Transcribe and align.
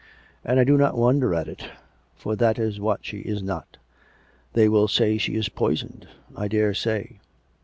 And 0.43 0.59
I 0.59 0.63
do 0.63 0.77
not 0.77 0.97
wonder 0.97 1.35
at 1.35 1.47
it; 1.47 1.67
for 2.15 2.35
that 2.35 2.57
is 2.57 2.79
what 2.79 3.05
she 3.05 3.19
is 3.19 3.43
not. 3.43 3.77
They 4.53 4.67
will 4.67 4.87
say 4.87 5.19
she 5.19 5.35
is 5.35 5.47
poisoned, 5.47 6.07
I 6.35 6.47
dare 6.47 6.73
say. 6.73 7.19